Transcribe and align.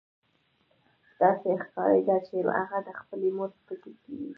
داسې 1.19 1.49
ښکارېده 1.63 2.17
چې 2.27 2.35
هغه 2.59 2.79
د 2.87 2.89
خپلې 2.99 3.29
مور 3.35 3.49
په 3.53 3.59
فکر 3.67 3.91
کې 4.03 4.13
و 4.19 4.21